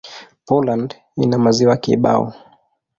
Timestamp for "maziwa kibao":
1.37-2.33